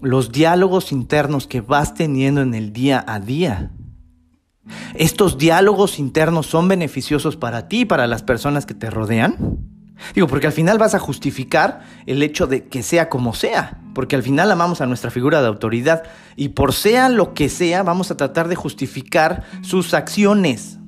los 0.01 0.31
diálogos 0.31 0.91
internos 0.91 1.47
que 1.47 1.61
vas 1.61 1.93
teniendo 1.93 2.41
en 2.41 2.53
el 2.53 2.73
día 2.73 3.03
a 3.07 3.19
día. 3.19 3.71
¿Estos 4.95 5.37
diálogos 5.37 5.99
internos 5.99 6.47
son 6.47 6.67
beneficiosos 6.67 7.35
para 7.35 7.67
ti 7.67 7.81
y 7.81 7.85
para 7.85 8.07
las 8.07 8.23
personas 8.23 8.65
que 8.65 8.73
te 8.73 8.89
rodean? 8.89 9.59
Digo, 10.13 10.27
porque 10.27 10.47
al 10.47 10.53
final 10.53 10.77
vas 10.77 10.95
a 10.95 10.99
justificar 10.99 11.81
el 12.05 12.21
hecho 12.21 12.47
de 12.47 12.67
que 12.67 12.83
sea 12.83 13.09
como 13.09 13.33
sea, 13.33 13.79
porque 13.93 14.15
al 14.15 14.23
final 14.23 14.51
amamos 14.51 14.81
a 14.81 14.85
nuestra 14.85 15.09
figura 15.09 15.41
de 15.41 15.47
autoridad 15.47 16.03
y 16.35 16.49
por 16.49 16.73
sea 16.73 17.09
lo 17.09 17.33
que 17.33 17.49
sea, 17.49 17.83
vamos 17.83 18.11
a 18.11 18.17
tratar 18.17 18.47
de 18.47 18.55
justificar 18.55 19.43
sus 19.61 19.93
acciones. 19.93 20.79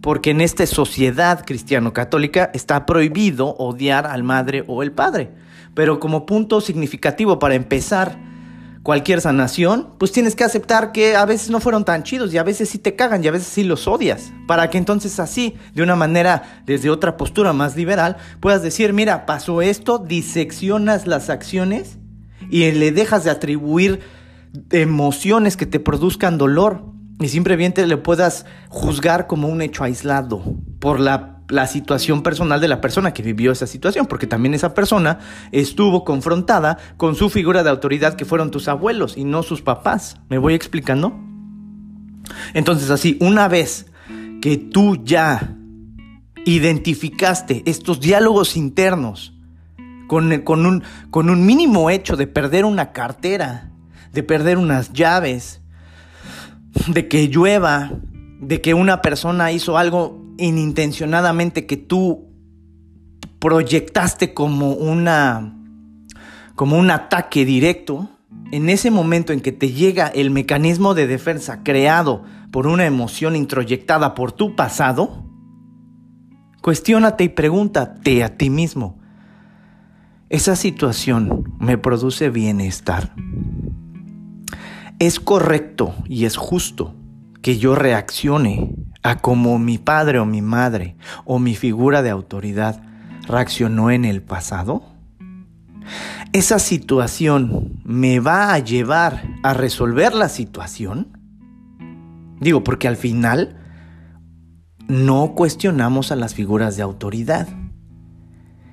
Porque 0.00 0.30
en 0.30 0.42
esta 0.42 0.66
sociedad 0.66 1.44
cristiano-católica 1.46 2.50
está 2.52 2.84
prohibido 2.84 3.56
odiar 3.56 4.06
al 4.06 4.22
madre 4.22 4.62
o 4.66 4.82
el 4.82 4.92
padre. 4.92 5.32
Pero 5.74 5.98
como 5.98 6.26
punto 6.26 6.60
significativo 6.60 7.38
para 7.38 7.54
empezar 7.54 8.18
cualquier 8.84 9.22
sanación, 9.22 9.94
pues 9.98 10.12
tienes 10.12 10.36
que 10.36 10.44
aceptar 10.44 10.92
que 10.92 11.16
a 11.16 11.24
veces 11.24 11.48
no 11.48 11.58
fueron 11.58 11.86
tan 11.86 12.02
chidos 12.02 12.32
y 12.32 12.38
a 12.38 12.42
veces 12.42 12.68
sí 12.68 12.78
te 12.78 12.94
cagan 12.94 13.24
y 13.24 13.26
a 13.26 13.30
veces 13.32 13.48
sí 13.48 13.64
los 13.64 13.88
odias. 13.88 14.30
Para 14.46 14.68
que 14.68 14.76
entonces 14.76 15.18
así, 15.18 15.56
de 15.72 15.82
una 15.82 15.96
manera, 15.96 16.60
desde 16.66 16.90
otra 16.90 17.16
postura 17.16 17.54
más 17.54 17.76
liberal, 17.76 18.18
puedas 18.40 18.62
decir, 18.62 18.92
mira, 18.92 19.24
pasó 19.24 19.62
esto, 19.62 19.98
diseccionas 19.98 21.06
las 21.06 21.30
acciones 21.30 21.96
y 22.50 22.70
le 22.72 22.92
dejas 22.92 23.24
de 23.24 23.30
atribuir 23.30 24.00
emociones 24.70 25.56
que 25.56 25.64
te 25.64 25.80
produzcan 25.80 26.36
dolor 26.36 26.84
y 27.20 27.28
simplemente 27.28 27.86
le 27.86 27.96
puedas 27.96 28.44
juzgar 28.68 29.26
como 29.26 29.48
un 29.48 29.62
hecho 29.62 29.82
aislado 29.82 30.42
por 30.78 31.00
la 31.00 31.33
la 31.48 31.66
situación 31.66 32.22
personal 32.22 32.60
de 32.60 32.68
la 32.68 32.80
persona 32.80 33.12
que 33.12 33.22
vivió 33.22 33.52
esa 33.52 33.66
situación, 33.66 34.06
porque 34.06 34.26
también 34.26 34.54
esa 34.54 34.74
persona 34.74 35.18
estuvo 35.52 36.04
confrontada 36.04 36.78
con 36.96 37.14
su 37.14 37.28
figura 37.30 37.62
de 37.62 37.70
autoridad 37.70 38.14
que 38.14 38.24
fueron 38.24 38.50
tus 38.50 38.68
abuelos 38.68 39.16
y 39.16 39.24
no 39.24 39.42
sus 39.42 39.62
papás. 39.62 40.16
¿Me 40.28 40.38
voy 40.38 40.54
explicando? 40.54 41.18
Entonces 42.54 42.90
así, 42.90 43.18
una 43.20 43.48
vez 43.48 43.86
que 44.40 44.56
tú 44.56 45.02
ya 45.04 45.56
identificaste 46.46 47.62
estos 47.66 48.00
diálogos 48.00 48.56
internos 48.56 49.34
con, 50.06 50.42
con, 50.42 50.66
un, 50.66 50.82
con 51.10 51.30
un 51.30 51.46
mínimo 51.46 51.90
hecho 51.90 52.16
de 52.16 52.26
perder 52.26 52.64
una 52.64 52.92
cartera, 52.92 53.70
de 54.12 54.22
perder 54.22 54.58
unas 54.58 54.92
llaves, 54.92 55.60
de 56.88 57.08
que 57.08 57.28
llueva, 57.28 57.92
de 58.40 58.60
que 58.60 58.74
una 58.74 59.00
persona 59.00 59.52
hizo 59.52 59.78
algo 59.78 60.23
inintencionadamente 60.38 61.66
que 61.66 61.76
tú 61.76 62.28
proyectaste 63.38 64.32
como 64.34 64.72
una 64.72 65.54
como 66.54 66.78
un 66.78 66.90
ataque 66.90 67.44
directo, 67.44 68.08
en 68.52 68.68
ese 68.68 68.90
momento 68.90 69.32
en 69.32 69.40
que 69.40 69.52
te 69.52 69.72
llega 69.72 70.06
el 70.06 70.30
mecanismo 70.30 70.94
de 70.94 71.06
defensa 71.06 71.62
creado 71.64 72.22
por 72.52 72.66
una 72.66 72.86
emoción 72.86 73.34
introyectada 73.34 74.14
por 74.14 74.30
tu 74.30 74.54
pasado, 74.54 75.24
cuestiónate 76.62 77.24
y 77.24 77.28
pregúntate 77.30 78.22
a 78.22 78.36
ti 78.36 78.50
mismo, 78.50 79.00
¿esa 80.28 80.54
situación 80.54 81.56
me 81.58 81.76
produce 81.78 82.30
bienestar? 82.30 83.12
¿Es 85.00 85.18
correcto 85.18 85.94
y 86.06 86.24
es 86.24 86.36
justo 86.36 86.94
que 87.42 87.58
yo 87.58 87.74
reaccione 87.74 88.72
a 89.04 89.16
como 89.16 89.58
mi 89.58 89.78
padre 89.78 90.18
o 90.18 90.24
mi 90.24 90.42
madre 90.42 90.96
o 91.24 91.38
mi 91.38 91.54
figura 91.54 92.02
de 92.02 92.10
autoridad 92.10 92.82
reaccionó 93.28 93.90
en 93.90 94.04
el 94.04 94.22
pasado? 94.22 94.82
¿Esa 96.32 96.58
situación 96.58 97.80
me 97.84 98.18
va 98.18 98.54
a 98.54 98.58
llevar 98.58 99.22
a 99.44 99.54
resolver 99.54 100.14
la 100.14 100.28
situación? 100.28 101.18
Digo, 102.40 102.64
porque 102.64 102.88
al 102.88 102.96
final 102.96 103.60
no 104.88 105.34
cuestionamos 105.34 106.10
a 106.10 106.16
las 106.16 106.34
figuras 106.34 106.76
de 106.76 106.82
autoridad. 106.82 107.46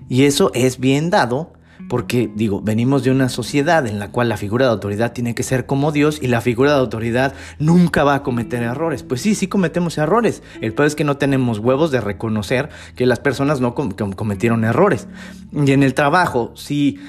Y 0.09 0.23
eso 0.23 0.51
es 0.53 0.79
bien 0.79 1.09
dado 1.09 1.53
porque 1.89 2.29
digo, 2.33 2.61
venimos 2.61 3.03
de 3.03 3.11
una 3.11 3.29
sociedad 3.29 3.85
en 3.87 3.99
la 3.99 4.11
cual 4.11 4.29
la 4.29 4.37
figura 4.37 4.65
de 4.65 4.71
autoridad 4.71 5.13
tiene 5.13 5.35
que 5.35 5.43
ser 5.43 5.65
como 5.65 5.91
Dios 5.91 6.19
y 6.21 6.27
la 6.27 6.41
figura 6.41 6.71
de 6.71 6.79
autoridad 6.79 7.33
nunca 7.59 8.03
va 8.03 8.15
a 8.15 8.23
cometer 8.23 8.63
errores. 8.63 9.03
Pues 9.03 9.21
sí, 9.21 9.35
sí 9.35 9.47
cometemos 9.47 9.97
errores. 9.97 10.41
El 10.61 10.73
peor 10.73 10.87
es 10.87 10.95
que 10.95 11.03
no 11.03 11.17
tenemos 11.17 11.59
huevos 11.59 11.91
de 11.91 12.01
reconocer 12.01 12.69
que 12.95 13.05
las 13.05 13.19
personas 13.19 13.61
no 13.61 13.75
cometieron 13.75 14.63
errores. 14.63 15.07
Y 15.53 15.71
en 15.71 15.83
el 15.83 15.93
trabajo, 15.93 16.53
si 16.55 16.99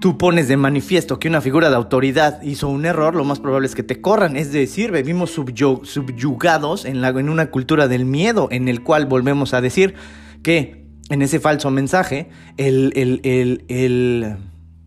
tú 0.00 0.18
pones 0.18 0.48
de 0.48 0.56
manifiesto 0.56 1.18
que 1.18 1.28
una 1.28 1.40
figura 1.40 1.70
de 1.70 1.76
autoridad 1.76 2.42
hizo 2.42 2.68
un 2.68 2.86
error, 2.86 3.14
lo 3.14 3.24
más 3.24 3.40
probable 3.40 3.66
es 3.66 3.74
que 3.74 3.82
te 3.82 4.00
corran. 4.00 4.36
Es 4.36 4.52
decir, 4.52 4.90
vivimos 4.90 5.30
subyugados 5.30 6.84
en, 6.84 7.04
en 7.04 7.28
una 7.28 7.46
cultura 7.46 7.88
del 7.88 8.04
miedo, 8.04 8.48
en 8.50 8.68
el 8.68 8.82
cual 8.82 9.06
volvemos 9.06 9.54
a 9.54 9.60
decir 9.60 9.94
que 10.42 10.81
en 11.12 11.20
ese 11.20 11.40
falso 11.40 11.70
mensaje, 11.70 12.30
el, 12.56 14.38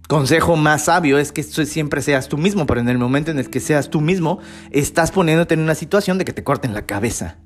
consejo 0.08 0.56
más 0.56 0.86
sabio 0.86 1.20
es 1.20 1.32
que 1.32 1.44
siempre 1.44 2.02
seas 2.02 2.30
tú 2.30 2.40
mismo, 2.40 2.66
pero 2.66 2.82
en 2.82 2.90
el 2.90 2.98
momento 2.98 3.30
en 3.30 3.38
el 3.38 3.52
que 3.52 3.60
seas 3.60 3.92
tú 3.92 4.02
mismo, 4.02 4.40
estás 4.72 5.12
poniéndote 5.12 5.54
en 5.54 5.60
una 5.60 5.76
situación 5.76 6.18
de 6.18 6.26
que 6.26 6.34
te 6.34 6.44
corten 6.44 6.74
la 6.74 6.88
cabeza. 6.88 7.38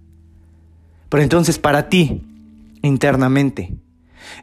Pero 1.09 1.21
entonces 1.21 1.59
para 1.59 1.89
ti, 1.89 2.25
internamente, 2.81 3.75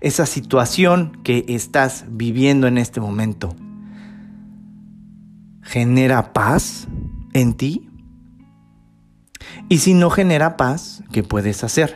esa 0.03 0.27
situación 0.27 1.19
que 1.25 1.47
estás 1.49 2.05
viviendo 2.07 2.67
en 2.67 2.77
este 2.77 3.01
momento, 3.01 3.57
¿genera 5.63 6.35
paz 6.35 6.89
en 7.33 7.55
ti? 7.55 7.89
Y 9.71 9.79
si 9.79 9.95
no 9.95 10.11
genera 10.11 10.59
paz, 10.59 11.03
¿qué 11.11 11.23
puedes 11.23 11.65
hacer? 11.65 11.95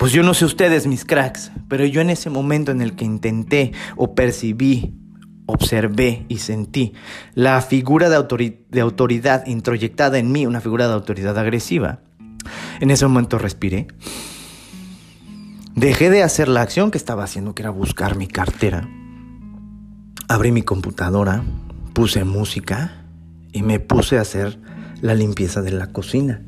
Pues 0.00 0.12
yo 0.12 0.22
no 0.22 0.32
sé 0.32 0.46
ustedes, 0.46 0.86
mis 0.86 1.04
cracks, 1.04 1.52
pero 1.68 1.84
yo 1.84 2.00
en 2.00 2.08
ese 2.08 2.30
momento 2.30 2.72
en 2.72 2.80
el 2.80 2.96
que 2.96 3.04
intenté 3.04 3.72
o 3.96 4.14
percibí, 4.14 4.94
observé 5.44 6.24
y 6.26 6.38
sentí 6.38 6.94
la 7.34 7.60
figura 7.60 8.08
de, 8.08 8.64
de 8.66 8.80
autoridad 8.80 9.46
introyectada 9.46 10.16
en 10.16 10.32
mí, 10.32 10.46
una 10.46 10.62
figura 10.62 10.88
de 10.88 10.94
autoridad 10.94 11.36
agresiva, 11.36 12.00
en 12.80 12.90
ese 12.90 13.06
momento 13.06 13.36
respiré. 13.36 13.88
Dejé 15.74 16.08
de 16.08 16.22
hacer 16.22 16.48
la 16.48 16.62
acción 16.62 16.90
que 16.90 16.96
estaba 16.96 17.24
haciendo, 17.24 17.54
que 17.54 17.60
era 17.60 17.70
buscar 17.70 18.16
mi 18.16 18.26
cartera. 18.26 18.88
Abrí 20.28 20.50
mi 20.50 20.62
computadora, 20.62 21.44
puse 21.92 22.24
música 22.24 23.04
y 23.52 23.62
me 23.62 23.80
puse 23.80 24.16
a 24.16 24.22
hacer 24.22 24.58
la 25.02 25.12
limpieza 25.14 25.60
de 25.60 25.72
la 25.72 25.88
cocina. 25.88 26.40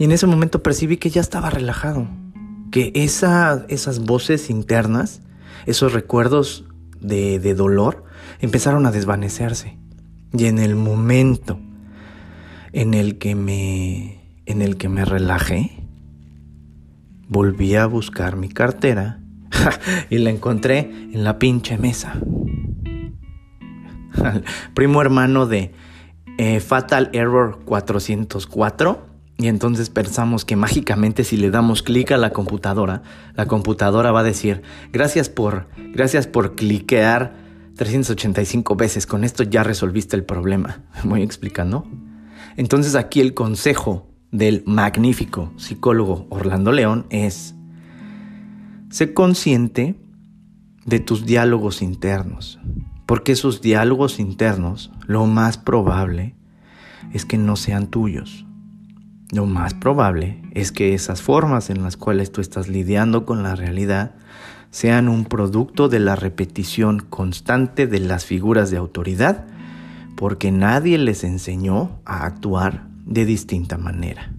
Y 0.00 0.04
en 0.04 0.12
ese 0.12 0.26
momento 0.26 0.62
percibí 0.62 0.96
que 0.96 1.10
ya 1.10 1.20
estaba 1.20 1.50
relajado, 1.50 2.08
que 2.70 2.90
esa, 2.94 3.66
esas 3.68 3.98
voces 3.98 4.48
internas, 4.48 5.20
esos 5.66 5.92
recuerdos 5.92 6.64
de, 7.02 7.38
de 7.38 7.54
dolor, 7.54 8.04
empezaron 8.40 8.86
a 8.86 8.92
desvanecerse. 8.92 9.76
Y 10.32 10.46
en 10.46 10.58
el 10.58 10.74
momento 10.74 11.60
en 12.72 12.94
el 12.94 13.18
que 13.18 13.34
me, 13.34 14.22
en 14.46 14.62
el 14.62 14.78
que 14.78 14.88
me 14.88 15.04
relajé, 15.04 15.84
volví 17.28 17.74
a 17.74 17.84
buscar 17.84 18.36
mi 18.36 18.48
cartera 18.48 19.20
y 20.08 20.16
la 20.16 20.30
encontré 20.30 20.90
en 21.12 21.24
la 21.24 21.38
pinche 21.38 21.76
mesa. 21.76 22.18
Primo 24.74 25.02
hermano 25.02 25.44
de 25.44 25.74
eh, 26.38 26.60
Fatal 26.60 27.10
Error 27.12 27.60
404. 27.66 29.09
Y 29.40 29.48
entonces 29.48 29.88
pensamos 29.88 30.44
que 30.44 30.54
mágicamente 30.54 31.24
si 31.24 31.38
le 31.38 31.50
damos 31.50 31.82
clic 31.82 32.12
a 32.12 32.18
la 32.18 32.30
computadora, 32.30 33.02
la 33.34 33.46
computadora 33.46 34.12
va 34.12 34.20
a 34.20 34.24
decir, 34.24 34.60
gracias 34.92 35.30
por, 35.30 35.68
gracias 35.94 36.26
por 36.26 36.56
cliquear 36.56 37.34
385 37.74 38.76
veces, 38.76 39.06
con 39.06 39.24
esto 39.24 39.42
ya 39.42 39.62
resolviste 39.62 40.14
el 40.14 40.24
problema. 40.24 40.82
¿Me 41.04 41.10
voy 41.10 41.22
explicando? 41.22 41.86
Entonces 42.58 42.94
aquí 42.94 43.22
el 43.22 43.32
consejo 43.32 44.10
del 44.30 44.62
magnífico 44.66 45.54
psicólogo 45.56 46.26
Orlando 46.28 46.70
León 46.70 47.06
es, 47.08 47.54
sé 48.90 49.14
consciente 49.14 49.98
de 50.84 51.00
tus 51.00 51.24
diálogos 51.24 51.80
internos, 51.80 52.60
porque 53.06 53.32
esos 53.32 53.62
diálogos 53.62 54.20
internos 54.20 54.92
lo 55.06 55.24
más 55.24 55.56
probable 55.56 56.34
es 57.14 57.24
que 57.24 57.38
no 57.38 57.56
sean 57.56 57.86
tuyos. 57.86 58.44
Lo 59.32 59.46
más 59.46 59.74
probable 59.74 60.42
es 60.52 60.72
que 60.72 60.92
esas 60.92 61.22
formas 61.22 61.70
en 61.70 61.82
las 61.82 61.96
cuales 61.96 62.32
tú 62.32 62.40
estás 62.40 62.68
lidiando 62.68 63.24
con 63.24 63.44
la 63.44 63.54
realidad 63.54 64.16
sean 64.70 65.08
un 65.08 65.24
producto 65.24 65.88
de 65.88 66.00
la 66.00 66.16
repetición 66.16 67.00
constante 67.00 67.86
de 67.86 68.00
las 68.00 68.24
figuras 68.24 68.70
de 68.70 68.76
autoridad, 68.76 69.46
porque 70.16 70.50
nadie 70.50 70.98
les 70.98 71.22
enseñó 71.22 72.00
a 72.04 72.24
actuar 72.24 72.88
de 73.04 73.24
distinta 73.24 73.78
manera. 73.78 74.32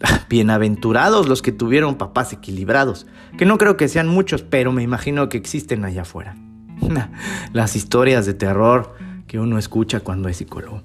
Bienaventurados 0.28 1.28
los 1.28 1.40
que 1.40 1.52
tuvieron 1.52 1.96
papás 1.96 2.32
equilibrados, 2.32 3.06
que 3.38 3.46
no 3.46 3.56
creo 3.56 3.76
que 3.76 3.88
sean 3.88 4.08
muchos, 4.08 4.42
pero 4.42 4.72
me 4.72 4.82
imagino 4.82 5.28
que 5.28 5.38
existen 5.38 5.84
allá 5.84 6.02
afuera. 6.02 6.36
Las 7.52 7.76
historias 7.76 8.26
de 8.26 8.34
terror 8.34 8.94
que 9.28 9.38
uno 9.38 9.58
escucha 9.58 10.00
cuando 10.00 10.28
es 10.28 10.36
psicólogo. 10.36 10.82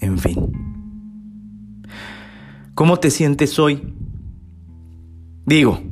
En 0.00 0.18
fin. 0.18 0.71
¿Cómo 2.74 2.98
te 2.98 3.10
sientes 3.10 3.58
hoy? 3.58 3.94
Digo, 5.44 5.82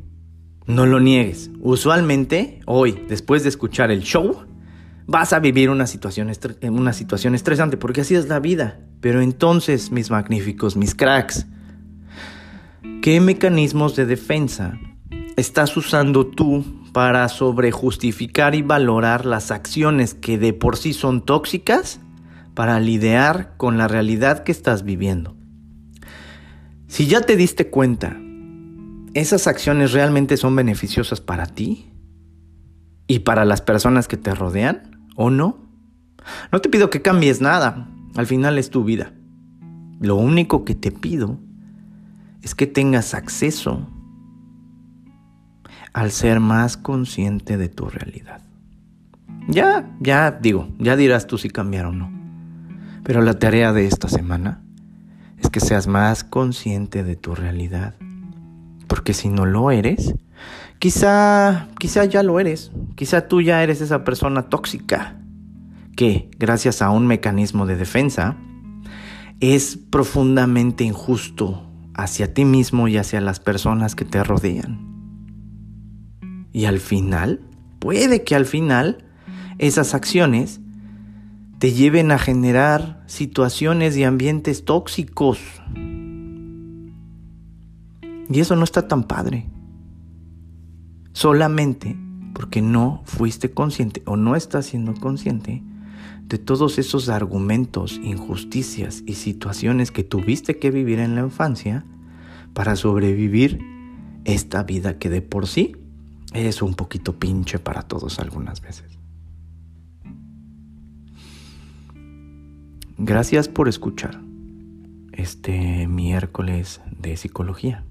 no 0.66 0.86
lo 0.86 0.98
niegues. 0.98 1.50
Usualmente, 1.60 2.60
hoy, 2.64 3.04
después 3.06 3.42
de 3.42 3.50
escuchar 3.50 3.90
el 3.90 4.00
show, 4.00 4.46
vas 5.06 5.34
a 5.34 5.40
vivir 5.40 5.68
una 5.68 5.86
situación, 5.86 6.32
una 6.62 6.92
situación 6.94 7.34
estresante, 7.34 7.76
porque 7.76 8.00
así 8.00 8.14
es 8.14 8.28
la 8.28 8.40
vida. 8.40 8.80
Pero 9.02 9.20
entonces, 9.20 9.90
mis 9.90 10.10
magníficos, 10.10 10.76
mis 10.76 10.94
cracks, 10.94 11.46
¿qué 13.02 13.20
mecanismos 13.20 13.94
de 13.94 14.06
defensa 14.06 14.78
estás 15.36 15.76
usando 15.76 16.26
tú 16.28 16.64
para 16.92 17.28
sobrejustificar 17.28 18.54
y 18.54 18.62
valorar 18.62 19.26
las 19.26 19.50
acciones 19.50 20.14
que 20.14 20.38
de 20.38 20.54
por 20.54 20.78
sí 20.78 20.94
son 20.94 21.26
tóxicas 21.26 22.00
para 22.54 22.80
lidiar 22.80 23.54
con 23.58 23.78
la 23.78 23.86
realidad 23.86 24.44
que 24.44 24.52
estás 24.52 24.82
viviendo. 24.82 25.39
Si 26.90 27.06
ya 27.06 27.20
te 27.20 27.36
diste 27.36 27.70
cuenta, 27.70 28.16
¿esas 29.14 29.46
acciones 29.46 29.92
realmente 29.92 30.36
son 30.36 30.56
beneficiosas 30.56 31.20
para 31.20 31.46
ti? 31.46 31.88
¿Y 33.06 33.20
para 33.20 33.44
las 33.44 33.60
personas 33.62 34.08
que 34.08 34.16
te 34.16 34.34
rodean? 34.34 35.06
¿O 35.14 35.30
no? 35.30 35.56
No 36.50 36.60
te 36.60 36.68
pido 36.68 36.90
que 36.90 37.00
cambies 37.00 37.40
nada, 37.40 37.88
al 38.16 38.26
final 38.26 38.58
es 38.58 38.70
tu 38.70 38.82
vida. 38.82 39.12
Lo 40.00 40.16
único 40.16 40.64
que 40.64 40.74
te 40.74 40.90
pido 40.90 41.38
es 42.42 42.56
que 42.56 42.66
tengas 42.66 43.14
acceso 43.14 43.88
al 45.92 46.10
ser 46.10 46.40
más 46.40 46.76
consciente 46.76 47.56
de 47.56 47.68
tu 47.68 47.88
realidad. 47.88 48.42
Ya, 49.46 49.96
ya 50.00 50.32
digo, 50.32 50.74
ya 50.80 50.96
dirás 50.96 51.28
tú 51.28 51.38
si 51.38 51.50
cambiar 51.50 51.86
o 51.86 51.92
no. 51.92 52.10
Pero 53.04 53.22
la 53.22 53.38
tarea 53.38 53.72
de 53.72 53.86
esta 53.86 54.08
semana 54.08 54.64
es 55.40 55.50
que 55.50 55.60
seas 55.60 55.86
más 55.86 56.24
consciente 56.24 57.02
de 57.04 57.16
tu 57.16 57.34
realidad. 57.34 57.94
Porque 58.86 59.14
si 59.14 59.28
no 59.28 59.46
lo 59.46 59.70
eres, 59.70 60.14
quizá, 60.78 61.68
quizá 61.78 62.04
ya 62.04 62.22
lo 62.22 62.40
eres. 62.40 62.72
Quizá 62.94 63.28
tú 63.28 63.40
ya 63.40 63.62
eres 63.62 63.80
esa 63.80 64.04
persona 64.04 64.48
tóxica 64.48 65.16
que, 65.96 66.30
gracias 66.38 66.82
a 66.82 66.90
un 66.90 67.06
mecanismo 67.06 67.66
de 67.66 67.76
defensa, 67.76 68.36
es 69.40 69.76
profundamente 69.76 70.84
injusto 70.84 71.66
hacia 71.94 72.32
ti 72.34 72.44
mismo 72.44 72.88
y 72.88 72.96
hacia 72.96 73.20
las 73.20 73.40
personas 73.40 73.94
que 73.94 74.04
te 74.04 74.22
rodean. 74.22 74.90
Y 76.52 76.64
al 76.64 76.80
final, 76.80 77.40
puede 77.78 78.24
que 78.24 78.34
al 78.34 78.46
final, 78.46 79.04
esas 79.58 79.94
acciones 79.94 80.60
te 81.60 81.72
lleven 81.72 82.10
a 82.10 82.18
generar 82.18 83.04
situaciones 83.06 83.94
y 83.94 84.04
ambientes 84.04 84.64
tóxicos. 84.64 85.38
Y 88.30 88.40
eso 88.40 88.56
no 88.56 88.64
está 88.64 88.88
tan 88.88 89.04
padre. 89.04 89.46
Solamente 91.12 91.98
porque 92.32 92.62
no 92.62 93.02
fuiste 93.04 93.50
consciente 93.50 94.02
o 94.06 94.16
no 94.16 94.36
estás 94.36 94.66
siendo 94.66 94.94
consciente 94.94 95.62
de 96.24 96.38
todos 96.38 96.78
esos 96.78 97.10
argumentos, 97.10 98.00
injusticias 98.02 99.02
y 99.04 99.16
situaciones 99.16 99.90
que 99.90 100.02
tuviste 100.02 100.58
que 100.58 100.70
vivir 100.70 100.98
en 100.98 101.14
la 101.14 101.20
infancia 101.20 101.84
para 102.54 102.74
sobrevivir 102.74 103.60
esta 104.24 104.62
vida 104.62 104.98
que 104.98 105.10
de 105.10 105.20
por 105.20 105.46
sí 105.46 105.76
es 106.32 106.62
un 106.62 106.72
poquito 106.72 107.18
pinche 107.18 107.58
para 107.58 107.82
todos 107.82 108.18
algunas 108.18 108.62
veces. 108.62 108.99
Gracias 113.02 113.48
por 113.48 113.66
escuchar 113.66 114.20
este 115.12 115.86
miércoles 115.86 116.82
de 116.98 117.16
psicología. 117.16 117.82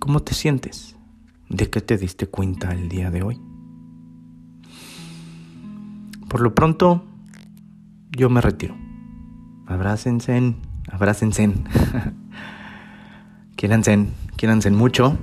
¿Cómo 0.00 0.18
te 0.18 0.34
sientes? 0.34 0.96
¿De 1.48 1.70
qué 1.70 1.80
te 1.80 1.96
diste 1.96 2.26
cuenta 2.26 2.72
el 2.72 2.88
día 2.88 3.12
de 3.12 3.22
hoy? 3.22 3.40
Por 6.28 6.40
lo 6.40 6.56
pronto, 6.56 7.04
yo 8.10 8.30
me 8.30 8.40
retiro. 8.40 8.74
Abrácense, 9.68 10.56
abrácense. 10.90 11.54
quiéranse, 13.54 14.08
quiéranse 14.34 14.72
mucho 14.72 15.16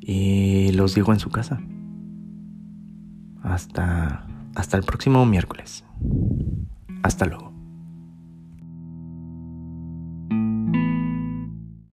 y 0.00 0.72
los 0.72 0.96
digo 0.96 1.12
en 1.12 1.20
su 1.20 1.30
casa. 1.30 1.60
Hasta, 3.44 4.26
hasta 4.54 4.76
el 4.76 4.84
próximo 4.84 5.24
miércoles. 5.26 5.84
Hasta 7.02 7.26
luego. 7.26 7.51